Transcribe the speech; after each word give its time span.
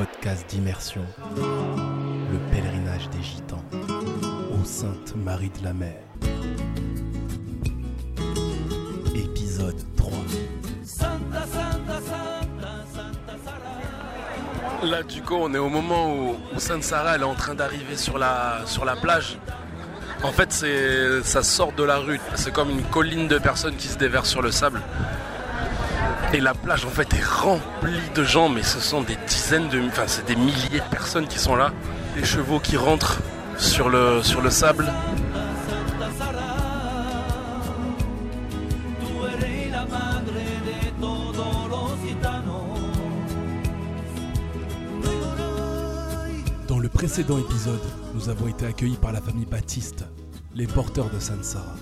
podcast 0.00 0.48
d'immersion, 0.48 1.04
le 1.36 2.38
pèlerinage 2.50 3.10
des 3.10 3.22
gitans 3.22 3.62
aux 4.50 4.64
Saintes 4.64 5.14
Marie 5.14 5.50
de 5.60 5.62
la 5.62 5.74
Mer. 5.74 6.00
Épisode 9.14 9.76
3. 9.98 10.12
Là, 14.84 15.02
du 15.02 15.20
coup, 15.20 15.34
on 15.34 15.52
est 15.52 15.58
au 15.58 15.68
moment 15.68 16.14
où, 16.14 16.36
où 16.54 16.58
Sainte 16.58 16.82
Sarah 16.82 17.16
elle 17.16 17.20
est 17.20 17.24
en 17.24 17.34
train 17.34 17.54
d'arriver 17.54 17.98
sur 17.98 18.16
la, 18.16 18.62
sur 18.64 18.86
la 18.86 18.96
plage. 18.96 19.36
En 20.22 20.32
fait, 20.32 20.50
c'est, 20.50 21.22
ça 21.24 21.42
sort 21.42 21.72
de 21.72 21.82
la 21.82 21.98
rue. 21.98 22.20
C'est 22.36 22.54
comme 22.54 22.70
une 22.70 22.84
colline 22.84 23.28
de 23.28 23.36
personnes 23.36 23.76
qui 23.76 23.88
se 23.88 23.98
déversent 23.98 24.30
sur 24.30 24.40
le 24.40 24.50
sable. 24.50 24.80
Et 26.32 26.38
la 26.38 26.54
plage, 26.54 26.84
en 26.84 26.90
fait, 26.90 27.12
est 27.12 27.24
remplie 27.24 28.08
de 28.14 28.22
gens, 28.22 28.48
mais 28.48 28.62
ce 28.62 28.78
sont 28.78 29.02
des 29.02 29.16
dizaines 29.26 29.68
de, 29.68 29.80
enfin, 29.88 30.04
c'est 30.06 30.24
des 30.26 30.36
milliers 30.36 30.78
de 30.78 30.90
personnes 30.90 31.26
qui 31.26 31.40
sont 31.40 31.56
là. 31.56 31.72
Des 32.14 32.24
chevaux 32.24 32.60
qui 32.60 32.76
rentrent 32.76 33.20
sur 33.58 33.88
le, 33.88 34.22
sur 34.22 34.40
le 34.40 34.48
sable. 34.48 34.86
Dans 46.68 46.78
le 46.78 46.88
précédent 46.88 47.38
épisode, 47.38 47.80
nous 48.14 48.28
avons 48.28 48.46
été 48.46 48.66
accueillis 48.66 48.96
par 48.96 49.10
la 49.10 49.20
famille 49.20 49.46
Baptiste, 49.46 50.04
les 50.54 50.68
porteurs 50.68 51.10
de 51.10 51.18
Sainte 51.18 51.44
Sarah. 51.44 51.74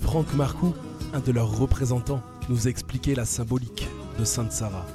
Franck 0.00 0.34
Marcoux, 0.34 0.74
un 1.14 1.20
de 1.20 1.30
leurs 1.30 1.56
représentants, 1.56 2.22
nous 2.48 2.66
a 2.66 2.70
expliqué 2.70 3.14
la 3.14 3.24
symbolique 3.24 3.88
de 4.18 4.24
Sainte 4.24 4.52
Sarah 4.52 4.86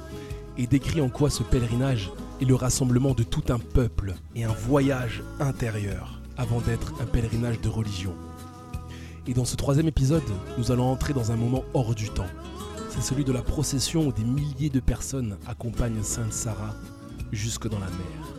et 0.56 0.66
décrit 0.66 1.00
en 1.00 1.08
quoi 1.08 1.30
ce 1.30 1.42
pèlerinage 1.42 2.10
est 2.40 2.44
le 2.44 2.54
rassemblement 2.54 3.14
de 3.14 3.22
tout 3.22 3.44
un 3.52 3.58
peuple 3.58 4.14
et 4.34 4.44
un 4.44 4.52
voyage 4.52 5.22
intérieur 5.40 6.20
avant 6.36 6.60
d'être 6.60 6.92
un 7.00 7.06
pèlerinage 7.06 7.60
de 7.60 7.68
religion. 7.68 8.14
Et 9.26 9.34
dans 9.34 9.44
ce 9.44 9.56
troisième 9.56 9.88
épisode, 9.88 10.22
nous 10.58 10.70
allons 10.70 10.90
entrer 10.90 11.14
dans 11.14 11.32
un 11.32 11.36
moment 11.36 11.64
hors 11.72 11.94
du 11.94 12.10
temps. 12.10 12.26
C'est 12.90 13.02
celui 13.02 13.24
de 13.24 13.32
la 13.32 13.42
procession 13.42 14.06
où 14.06 14.12
des 14.12 14.24
milliers 14.24 14.70
de 14.70 14.80
personnes 14.80 15.36
accompagnent 15.46 16.02
Sainte 16.02 16.32
Sarah 16.32 16.74
jusque 17.32 17.68
dans 17.68 17.78
la 17.78 17.86
mer. 17.86 18.33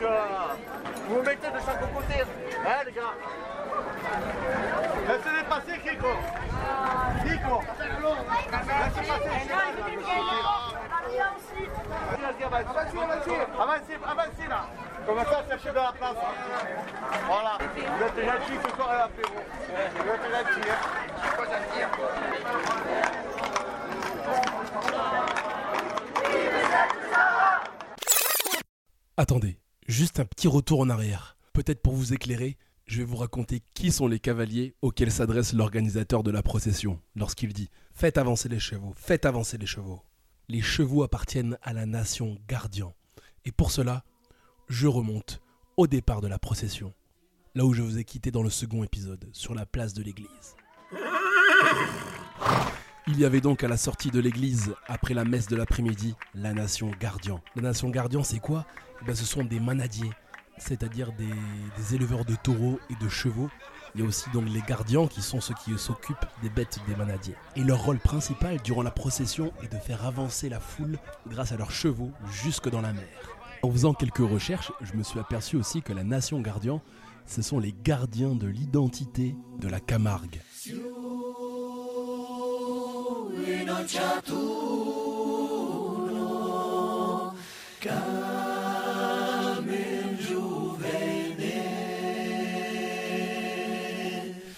Vous 0.00 1.22
mettez 1.22 1.48
de 1.48 1.60
chaque 1.64 1.92
côté. 1.92 2.14
Hein 2.66 2.82
les 2.86 2.92
gars 2.92 3.14
Laissez-les 5.08 5.44
passer 5.44 5.78
Kiko 5.80 6.12
Kiko 7.22 7.62
Laissez 7.80 9.04
passer 9.08 9.30
avancez, 13.58 13.96
avancez, 14.04 14.48
là 14.48 14.62
Commencez 15.06 15.34
à 15.34 15.48
chercher 15.48 15.70
de 15.70 15.74
la 15.74 15.92
place. 15.92 16.16
Voilà. 17.26 17.58
Vous 17.58 18.04
êtes 18.04 18.26
gentils 18.26 18.60
ce 18.62 18.70
soir 18.76 18.90
à 18.90 18.96
l'apéro. 18.98 19.34
Vous 19.66 20.10
êtes 20.10 20.24
gentils. 20.30 20.70
Hein. 20.70 21.00
Attendez, 29.16 29.58
juste 29.90 30.20
un 30.20 30.24
petit 30.24 30.48
retour 30.48 30.80
en 30.80 30.88
arrière. 30.88 31.36
Peut-être 31.52 31.82
pour 31.82 31.94
vous 31.94 32.14
éclairer, 32.14 32.56
je 32.86 32.98
vais 32.98 33.04
vous 33.04 33.16
raconter 33.16 33.62
qui 33.74 33.92
sont 33.92 34.06
les 34.06 34.18
cavaliers 34.18 34.74
auxquels 34.82 35.12
s'adresse 35.12 35.52
l'organisateur 35.52 36.22
de 36.22 36.30
la 36.30 36.42
procession 36.42 37.00
lorsqu'il 37.16 37.52
dit 37.52 37.68
Faites 37.92 38.18
avancer 38.18 38.48
les 38.48 38.60
chevaux, 38.60 38.92
faites 38.96 39.26
avancer 39.26 39.58
les 39.58 39.66
chevaux. 39.66 40.02
Les 40.48 40.62
chevaux 40.62 41.02
appartiennent 41.02 41.58
à 41.62 41.72
la 41.72 41.86
nation 41.86 42.38
Gardian. 42.48 42.94
Et 43.44 43.52
pour 43.52 43.70
cela, 43.70 44.04
je 44.68 44.86
remonte 44.86 45.40
au 45.76 45.86
départ 45.86 46.20
de 46.20 46.28
la 46.28 46.38
procession, 46.38 46.94
là 47.54 47.64
où 47.64 47.72
je 47.72 47.82
vous 47.82 47.98
ai 47.98 48.04
quitté 48.04 48.30
dans 48.30 48.42
le 48.42 48.50
second 48.50 48.84
épisode, 48.84 49.28
sur 49.32 49.54
la 49.54 49.66
place 49.66 49.94
de 49.94 50.02
l'église. 50.02 50.56
Il 53.06 53.18
y 53.18 53.24
avait 53.24 53.40
donc 53.40 53.64
à 53.64 53.68
la 53.68 53.76
sortie 53.76 54.10
de 54.10 54.20
l'église, 54.20 54.74
après 54.86 55.14
la 55.14 55.24
messe 55.24 55.46
de 55.46 55.56
l'après-midi, 55.56 56.14
la 56.34 56.52
nation 56.52 56.90
Gardian. 57.00 57.40
La 57.56 57.62
nation 57.62 57.88
Gardian, 57.88 58.22
c'est 58.22 58.40
quoi? 58.40 58.66
Eh 59.02 59.04
ben, 59.06 59.14
Ce 59.14 59.24
sont 59.24 59.42
des 59.42 59.58
manadiers, 59.58 60.10
c'est-à-dire 60.58 61.12
des, 61.12 61.26
des 61.26 61.94
éleveurs 61.94 62.24
de 62.24 62.36
taureaux 62.36 62.78
et 62.90 63.02
de 63.02 63.08
chevaux. 63.08 63.48
Il 63.94 64.02
y 64.02 64.04
a 64.04 64.06
aussi 64.06 64.30
donc 64.30 64.44
les 64.48 64.60
gardians 64.60 65.08
qui 65.08 65.22
sont 65.22 65.40
ceux 65.40 65.54
qui 65.54 65.76
s'occupent 65.76 66.26
des 66.42 66.50
bêtes 66.50 66.78
des 66.86 66.94
manadiers. 66.94 67.34
Et 67.56 67.64
leur 67.64 67.82
rôle 67.82 67.98
principal 67.98 68.60
durant 68.62 68.82
la 68.82 68.92
procession 68.92 69.52
est 69.62 69.72
de 69.72 69.78
faire 69.78 70.06
avancer 70.06 70.48
la 70.48 70.60
foule 70.60 70.98
grâce 71.26 71.52
à 71.52 71.56
leurs 71.56 71.72
chevaux 71.72 72.12
jusque 72.30 72.68
dans 72.68 72.82
la 72.82 72.92
mer. 72.92 73.08
En 73.62 73.70
faisant 73.70 73.94
quelques 73.94 74.18
recherches, 74.18 74.72
je 74.80 74.94
me 74.94 75.02
suis 75.02 75.18
aperçu 75.18 75.56
aussi 75.56 75.82
que 75.82 75.92
la 75.92 76.04
nation 76.04 76.40
Gardian, 76.40 76.80
ce 77.26 77.42
sont 77.42 77.58
les 77.58 77.74
gardiens 77.82 78.34
de 78.34 78.46
l'identité 78.46 79.34
de 79.58 79.68
la 79.68 79.80
Camargue. 79.80 80.40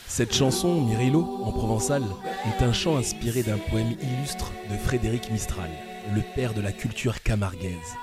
Cette 0.09 0.35
chanson, 0.35 0.83
Mirello, 0.83 1.25
en 1.43 1.53
provençal, 1.53 2.03
est 2.47 2.63
un 2.63 2.73
chant 2.73 2.99
inspiré 2.99 3.43
d'un 3.43 3.57
poème 3.57 3.97
illustre 4.03 4.53
de 4.71 4.77
Frédéric 4.77 5.31
Mistral, 5.31 5.71
le 6.15 6.21
père 6.35 6.53
de 6.53 6.61
la 6.61 6.71
culture 6.71 7.23
camarguaise. 7.23 7.97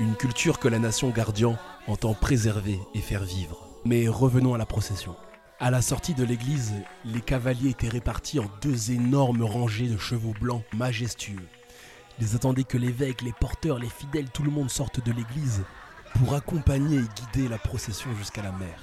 Une 0.00 0.14
culture 0.16 0.58
que 0.58 0.68
la 0.68 0.78
nation 0.78 1.10
Gardian 1.10 1.56
entend 1.86 2.14
préserver 2.14 2.80
et 2.94 3.00
faire 3.00 3.22
vivre. 3.22 3.68
Mais 3.84 4.08
revenons 4.08 4.54
à 4.54 4.58
la 4.58 4.66
procession. 4.66 5.14
À 5.60 5.72
la 5.72 5.82
sortie 5.82 6.14
de 6.14 6.22
l'église, 6.22 6.72
les 7.04 7.20
cavaliers 7.20 7.70
étaient 7.70 7.88
répartis 7.88 8.38
en 8.38 8.48
deux 8.62 8.92
énormes 8.92 9.42
rangées 9.42 9.88
de 9.88 9.98
chevaux 9.98 10.34
blancs 10.40 10.62
majestueux. 10.72 11.48
Ils 12.20 12.36
attendaient 12.36 12.62
que 12.62 12.78
l'évêque, 12.78 13.22
les 13.22 13.32
porteurs, 13.32 13.80
les 13.80 13.88
fidèles, 13.88 14.30
tout 14.30 14.44
le 14.44 14.52
monde 14.52 14.70
sorte 14.70 15.04
de 15.04 15.10
l'église 15.10 15.64
pour 16.14 16.34
accompagner 16.34 16.98
et 16.98 17.32
guider 17.32 17.48
la 17.48 17.58
procession 17.58 18.08
jusqu'à 18.14 18.42
la 18.42 18.52
mer. 18.52 18.78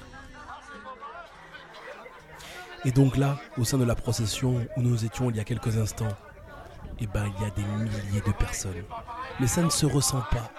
Et 2.84 2.90
donc 2.90 3.16
là, 3.16 3.40
au 3.56 3.64
sein 3.64 3.78
de 3.78 3.84
la 3.84 3.94
procession 3.94 4.66
où 4.76 4.82
nous 4.82 5.06
étions 5.06 5.30
il 5.30 5.36
y 5.36 5.40
a 5.40 5.44
quelques 5.44 5.78
instants, 5.78 6.14
eh 7.00 7.06
ben 7.06 7.32
il 7.38 7.42
y 7.42 7.46
a 7.46 7.50
des 7.52 7.64
milliers 7.64 8.20
de 8.20 8.32
personnes. 8.32 8.84
Mais 9.40 9.46
ça 9.46 9.62
ne 9.62 9.70
se 9.70 9.86
ressent 9.86 10.22
pas. 10.30 10.52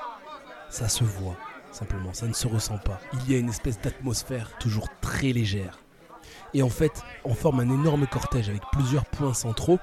Ça 0.71 0.89
se 0.89 1.03
voit, 1.03 1.37
simplement, 1.71 2.13
ça 2.13 2.25
ne 2.25 2.33
se 2.33 2.47
ressent 2.47 2.79
pas. 2.79 2.99
Il 3.13 3.31
y 3.31 3.35
a 3.35 3.37
une 3.37 3.49
espèce 3.49 3.79
d'atmosphère 3.79 4.57
toujours 4.57 4.87
très 4.99 5.31
légère. 5.31 5.77
Et 6.53 6.61
en 6.61 6.69
fait, 6.69 7.03
on 7.25 7.33
forme 7.33 7.59
un 7.59 7.69
énorme 7.69 8.07
cortège 8.07 8.49
avec 8.49 8.61
plusieurs 8.71 9.05
points 9.05 9.33
centraux, 9.33 9.79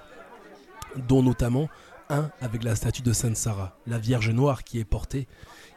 dont 0.96 1.22
notamment 1.22 1.68
un 2.10 2.30
avec 2.40 2.62
la 2.62 2.76
statue 2.76 3.02
de 3.02 3.12
Sainte 3.12 3.36
Sarah, 3.36 3.76
la 3.86 3.98
Vierge 3.98 4.30
Noire 4.30 4.64
qui 4.64 4.78
est 4.78 4.84
portée. 4.84 5.26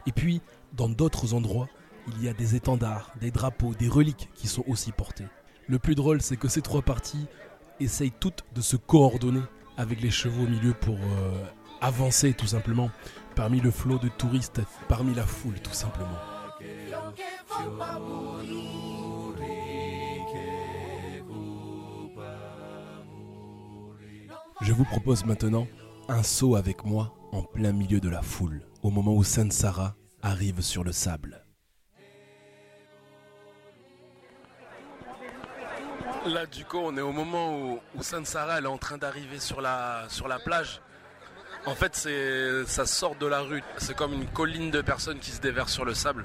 Et 0.06 0.12
puis, 0.12 0.40
dans 0.72 0.88
d'autres 0.88 1.34
endroits, 1.34 1.68
il 2.08 2.24
y 2.24 2.28
a 2.28 2.32
des 2.32 2.54
étendards, 2.54 3.12
des 3.20 3.30
drapeaux, 3.30 3.74
des 3.74 3.88
reliques 3.88 4.30
qui 4.34 4.48
sont 4.48 4.64
aussi 4.66 4.92
portés. 4.92 5.26
Le 5.66 5.78
plus 5.78 5.94
drôle, 5.94 6.22
c'est 6.22 6.36
que 6.36 6.48
ces 6.48 6.62
trois 6.62 6.82
parties 6.82 7.26
essayent 7.80 8.12
toutes 8.18 8.44
de 8.54 8.60
se 8.60 8.76
coordonner 8.76 9.42
avec 9.76 10.00
les 10.00 10.10
chevaux 10.10 10.44
au 10.44 10.48
milieu 10.48 10.74
pour 10.74 10.96
euh, 10.96 11.44
avancer 11.80 12.32
tout 12.32 12.46
simplement 12.46 12.90
parmi 13.36 13.60
le 13.60 13.70
flot 13.70 13.98
de 13.98 14.08
touristes, 14.08 14.60
parmi 14.88 15.14
la 15.14 15.24
foule 15.24 15.60
tout 15.60 15.72
simplement. 15.72 16.18
Je 24.60 24.72
vous 24.72 24.84
propose 24.84 25.24
maintenant 25.24 25.66
un 26.08 26.22
saut 26.22 26.56
avec 26.56 26.84
moi 26.84 27.14
en 27.32 27.42
plein 27.42 27.72
milieu 27.72 28.00
de 28.00 28.08
la 28.08 28.22
foule, 28.22 28.62
au 28.82 28.90
moment 28.90 29.14
où 29.14 29.24
Sainte 29.24 29.52
Sarah 29.52 29.94
arrive 30.22 30.60
sur 30.60 30.84
le 30.84 30.92
sable. 30.92 31.44
Là, 36.26 36.46
du 36.46 36.64
coup, 36.64 36.78
on 36.78 36.96
est 36.96 37.02
au 37.02 37.12
moment 37.12 37.56
où, 37.56 37.78
où 37.94 38.02
Sainte 38.02 38.26
Sarah 38.26 38.58
elle 38.58 38.64
est 38.64 38.68
en 38.68 38.78
train 38.78 38.98
d'arriver 38.98 39.38
sur 39.38 39.60
la, 39.60 40.04
sur 40.08 40.28
la 40.28 40.38
plage. 40.38 40.82
En 41.66 41.74
fait, 41.74 41.94
c'est, 41.94 42.66
ça 42.66 42.86
sort 42.86 43.16
de 43.16 43.26
la 43.26 43.40
rue. 43.40 43.62
C'est 43.78 43.96
comme 43.96 44.12
une 44.12 44.26
colline 44.26 44.70
de 44.70 44.80
personnes 44.80 45.18
qui 45.18 45.30
se 45.30 45.40
déversent 45.40 45.72
sur 45.72 45.84
le 45.84 45.94
sable. 45.94 46.24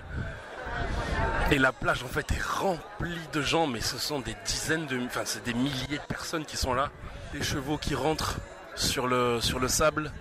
Et 1.53 1.59
la 1.59 1.71
plage, 1.71 2.01
en 2.01 2.07
fait, 2.07 2.31
est 2.31 2.41
remplie 2.41 3.19
de 3.31 3.43
gens, 3.43 3.67
mais 3.67 3.79
ce 3.79 3.99
sont 3.99 4.19
des 4.19 4.35
dizaines 4.43 4.87
de, 4.87 4.99
enfin, 5.05 5.21
c'est 5.23 5.43
des 5.43 5.53
milliers 5.53 5.99
de 5.99 6.07
personnes 6.07 6.45
qui 6.45 6.57
sont 6.57 6.73
là. 6.73 6.89
Des 7.31 7.43
chevaux 7.43 7.77
qui 7.77 7.93
rentrent 7.93 8.39
sur 8.73 9.05
le, 9.05 9.39
sur 9.39 9.59
le 9.59 9.67
sable. 9.67 10.11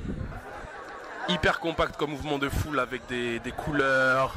Hyper 1.31 1.58
compact 1.58 1.96
comme 1.96 2.11
mouvement 2.11 2.37
de 2.37 2.50
foule 2.50 2.79
avec 2.79 3.06
des, 3.06 3.38
des 3.38 3.50
couleurs, 3.50 4.34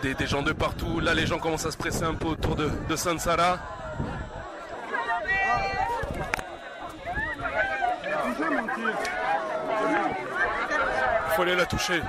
des, 0.00 0.26
gens 0.26 0.40
de 0.40 0.52
partout. 0.52 1.00
Là, 1.00 1.12
les 1.12 1.26
gens 1.26 1.38
commencent 1.38 1.66
à 1.66 1.70
se 1.70 1.76
presser 1.76 2.04
un 2.04 2.14
peu 2.14 2.28
autour 2.28 2.56
de, 2.56 2.70
de 2.88 2.96
Sansara. 2.96 3.58
Il 11.28 11.34
faut 11.36 11.42
aller 11.42 11.56
la 11.56 11.66
toucher. 11.66 12.00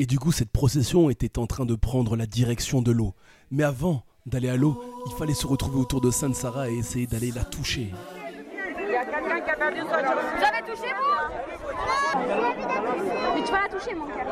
Et 0.00 0.06
du 0.06 0.18
coup, 0.20 0.30
cette 0.30 0.50
procession 0.50 1.10
était 1.10 1.40
en 1.40 1.48
train 1.48 1.66
de 1.66 1.74
prendre 1.74 2.14
la 2.14 2.26
direction 2.26 2.80
de 2.82 2.92
l'eau. 2.92 3.14
Mais 3.50 3.64
avant 3.64 4.04
d'aller 4.26 4.48
à 4.48 4.56
l'eau, 4.56 4.80
il 5.06 5.12
fallait 5.12 5.34
se 5.34 5.44
retrouver 5.44 5.78
autour 5.80 6.00
de 6.00 6.12
Sainte 6.12 6.36
Sarah 6.36 6.70
et 6.70 6.76
essayer 6.76 7.08
d'aller 7.08 7.32
la 7.32 7.42
toucher. 7.42 7.92
Il 8.80 8.92
y 8.92 8.94
a 8.94 9.04
quelqu'un 9.04 9.40
qui 9.40 9.50
a 9.50 9.56
perdu 9.56 9.80
son 9.80 9.86
Vous 9.86 9.94
avez 9.94 10.62
touché 10.62 10.94
vous 10.94 11.18
Mais 13.34 13.42
tu 13.44 13.50
vas 13.50 13.62
la 13.62 13.68
toucher 13.68 13.94
mon 13.96 14.06
cœur, 14.06 14.26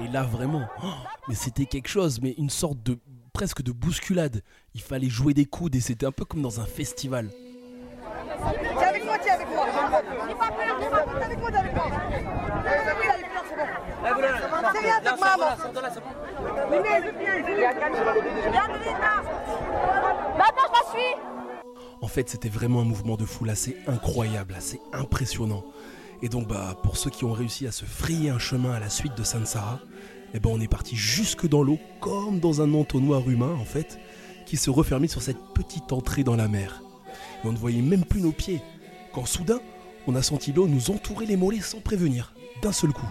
Et 0.00 0.08
là 0.08 0.24
vraiment, 0.24 0.66
oh, 0.82 0.88
mais 1.28 1.36
c'était 1.36 1.66
quelque 1.66 1.88
chose, 1.88 2.20
mais 2.20 2.34
une 2.38 2.50
sorte 2.50 2.82
de 2.82 2.98
presque 3.32 3.62
de 3.62 3.70
bousculade. 3.70 4.42
Il 4.74 4.82
fallait 4.82 5.08
jouer 5.08 5.32
des 5.32 5.46
coudes 5.46 5.76
et 5.76 5.80
c'était 5.80 6.06
un 6.06 6.12
peu 6.12 6.24
comme 6.24 6.42
dans 6.42 6.58
un 6.58 6.66
festival. 6.66 7.28
Tiens 7.28 8.88
avec 8.88 9.04
moi, 9.04 9.16
tiens 9.22 9.34
avec 9.34 9.46
moi. 9.48 9.66
N'aie 9.66 10.34
pas 10.34 10.50
peur, 10.50 10.78
n'aie 10.80 10.90
pas 10.90 11.02
peur, 11.04 11.22
avec 11.22 11.38
moi, 11.38 11.48
avec 11.48 11.74
moi. 11.74 11.86
C'est 15.16 15.24
rien, 15.24 15.56
c'est 15.56 16.00
maman. 16.00 16.24
Maintenant, 20.38 20.62
je 20.66 20.72
la 20.72 20.90
suis 20.90 21.16
En 22.00 22.08
fait, 22.08 22.28
c'était 22.28 22.48
vraiment 22.48 22.80
un 22.80 22.84
mouvement 22.84 23.16
de 23.16 23.24
foule 23.24 23.50
assez 23.50 23.76
incroyable, 23.86 24.54
assez 24.54 24.80
impressionnant. 24.92 25.64
Et 26.22 26.28
donc, 26.28 26.46
bah, 26.46 26.76
pour 26.82 26.96
ceux 26.96 27.10
qui 27.10 27.24
ont 27.24 27.32
réussi 27.32 27.66
à 27.66 27.72
se 27.72 27.84
frayer 27.84 28.30
un 28.30 28.38
chemin 28.38 28.72
à 28.72 28.80
la 28.80 28.88
suite 28.88 29.16
de 29.16 29.24
Sansara, 29.24 29.80
eh 30.34 30.40
ben, 30.40 30.50
on 30.52 30.60
est 30.60 30.68
parti 30.68 30.96
jusque 30.96 31.48
dans 31.48 31.62
l'eau, 31.62 31.78
comme 32.00 32.38
dans 32.40 32.62
un 32.62 32.72
entonnoir 32.74 33.28
humain, 33.28 33.54
en 33.60 33.64
fait, 33.64 33.98
qui 34.46 34.56
se 34.56 34.70
refermait 34.70 35.08
sur 35.08 35.20
cette 35.20 35.40
petite 35.54 35.92
entrée 35.92 36.24
dans 36.24 36.36
la 36.36 36.48
mer. 36.48 36.82
Et 37.44 37.48
on 37.48 37.52
ne 37.52 37.58
voyait 37.58 37.82
même 37.82 38.04
plus 38.04 38.20
nos 38.20 38.32
pieds, 38.32 38.62
quand 39.12 39.26
soudain, 39.26 39.60
on 40.06 40.14
a 40.14 40.22
senti 40.22 40.52
l'eau 40.52 40.66
nous 40.66 40.90
entourer 40.90 41.26
les 41.26 41.36
mollets 41.36 41.60
sans 41.60 41.80
prévenir, 41.80 42.34
d'un 42.62 42.72
seul 42.72 42.92
coup. 42.92 43.06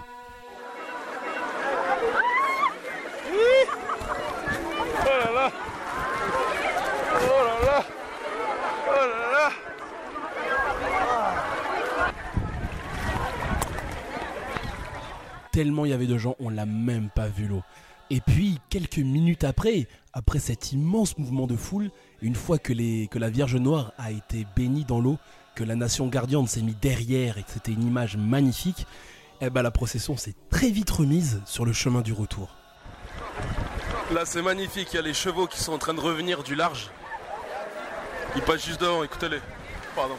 Tellement 15.62 15.86
il 15.86 15.92
y 15.92 15.94
avait 15.94 16.08
de 16.08 16.18
gens, 16.18 16.36
on 16.40 16.50
l'a 16.50 16.66
même 16.66 17.12
pas 17.12 17.28
vu 17.28 17.46
l'eau. 17.46 17.62
Et 18.10 18.20
puis, 18.20 18.58
quelques 18.72 18.98
minutes 18.98 19.44
après, 19.44 19.88
après 20.12 20.40
cet 20.40 20.72
immense 20.72 21.20
mouvement 21.20 21.46
de 21.46 21.56
foule, 21.56 21.92
une 22.24 22.34
fois 22.34 22.58
que, 22.58 22.74
les, 22.74 23.08
que 23.12 23.20
la 23.20 23.30
Vierge 23.30 23.58
Noire 23.58 23.94
a 24.00 24.10
été 24.10 24.48
bénie 24.56 24.86
dans 24.86 25.00
l'eau, 25.00 25.20
que 25.54 25.64
la 25.64 25.76
nation 25.76 26.08
gardienne 26.08 26.48
s'est 26.48 26.64
mise 26.64 26.80
derrière 26.82 27.38
et 27.38 27.44
que 27.44 27.52
c'était 27.52 27.74
une 27.74 27.84
image 27.84 28.18
magnifique, 28.18 28.88
eh 29.40 29.52
ben 29.52 29.62
la 29.62 29.70
procession 29.70 30.18
s'est 30.18 30.34
très 30.50 30.72
vite 30.72 30.90
remise 30.90 31.44
sur 31.46 31.64
le 31.64 31.74
chemin 31.74 32.02
du 32.02 32.12
retour. 32.12 32.56
Là 34.16 34.26
c'est 34.26 34.42
magnifique, 34.42 34.88
il 34.94 34.96
y 34.96 35.00
a 35.00 35.04
les 35.04 35.14
chevaux 35.14 35.46
qui 35.46 35.60
sont 35.60 35.74
en 35.74 35.78
train 35.78 35.94
de 35.94 36.02
revenir 36.02 36.42
du 36.42 36.56
large. 36.56 36.90
Ils 38.36 38.42
passent 38.42 38.66
juste 38.66 38.82
devant, 38.82 39.04
écoutez-les. 39.04 39.42
Pardon. 39.96 40.16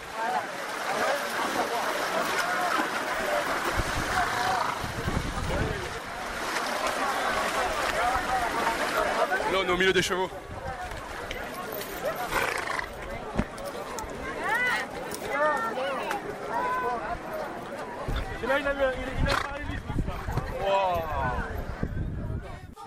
Au 9.70 9.76
milieu 9.76 9.92
des 9.92 10.02
chevaux. 10.02 10.28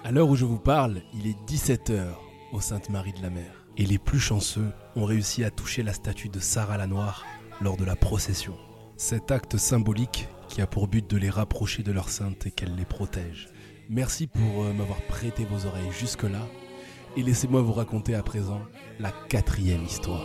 À 0.03 0.11
l'heure 0.11 0.27
où 0.27 0.35
je 0.35 0.45
vous 0.45 0.59
parle, 0.59 1.01
il 1.13 1.27
est 1.27 1.37
17h 1.47 2.03
au 2.51 2.61
Sainte-Marie 2.61 3.13
de 3.13 3.21
la 3.21 3.29
Mer. 3.29 3.65
Et 3.77 3.85
les 3.85 3.97
plus 3.97 4.19
chanceux 4.19 4.71
ont 4.95 5.05
réussi 5.05 5.43
à 5.43 5.51
toucher 5.51 5.83
la 5.83 5.93
statue 5.93 6.29
de 6.29 6.39
Sarah 6.39 6.77
la 6.77 6.87
Noire 6.87 7.25
lors 7.61 7.77
de 7.77 7.85
la 7.85 7.95
procession. 7.95 8.55
Cet 8.97 9.31
acte 9.31 9.57
symbolique 9.57 10.27
qui 10.47 10.61
a 10.61 10.67
pour 10.67 10.87
but 10.87 11.09
de 11.09 11.17
les 11.17 11.29
rapprocher 11.29 11.83
de 11.83 11.91
leur 11.91 12.09
sainte 12.09 12.45
et 12.45 12.51
qu'elle 12.51 12.75
les 12.75 12.85
protège. 12.85 13.49
Merci 13.89 14.27
pour 14.27 14.63
euh, 14.63 14.73
m'avoir 14.73 15.01
prêté 15.01 15.45
vos 15.45 15.65
oreilles 15.67 15.91
jusque-là. 15.91 16.41
Et 17.17 17.23
laissez-moi 17.23 17.61
vous 17.61 17.73
raconter 17.73 18.13
à 18.15 18.23
présent 18.23 18.61
la 18.99 19.11
quatrième 19.29 19.83
histoire. 19.83 20.21